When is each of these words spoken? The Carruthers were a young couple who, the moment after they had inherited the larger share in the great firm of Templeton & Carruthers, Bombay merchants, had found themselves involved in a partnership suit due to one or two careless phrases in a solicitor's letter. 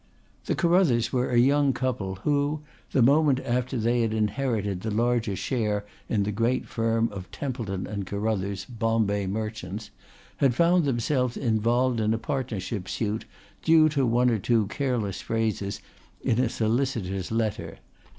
The 0.45 0.55
Carruthers 0.55 1.13
were 1.13 1.29
a 1.29 1.37
young 1.37 1.73
couple 1.73 2.15
who, 2.23 2.61
the 2.91 3.03
moment 3.03 3.39
after 3.41 3.77
they 3.77 4.01
had 4.01 4.15
inherited 4.15 4.81
the 4.81 4.89
larger 4.89 5.35
share 5.35 5.85
in 6.09 6.23
the 6.23 6.31
great 6.31 6.67
firm 6.67 7.07
of 7.11 7.29
Templeton 7.29 7.85
& 8.05 8.05
Carruthers, 8.05 8.65
Bombay 8.65 9.27
merchants, 9.27 9.91
had 10.37 10.55
found 10.55 10.85
themselves 10.85 11.37
involved 11.37 11.99
in 11.99 12.15
a 12.15 12.17
partnership 12.17 12.89
suit 12.89 13.25
due 13.61 13.89
to 13.89 14.03
one 14.07 14.31
or 14.31 14.39
two 14.39 14.65
careless 14.69 15.21
phrases 15.21 15.81
in 16.23 16.39
a 16.39 16.49
solicitor's 16.49 17.31
letter. 17.31 17.77